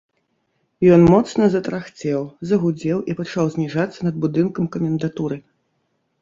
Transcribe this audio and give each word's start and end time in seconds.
Ён 0.93 1.01
моцна 1.13 1.49
затарахцеў, 1.55 2.21
загудзеў 2.53 3.03
і 3.13 3.17
пачаў 3.19 3.45
зніжацца 3.57 3.99
над 4.09 4.15
будынкам 4.25 4.65
камендатуры. 4.79 5.37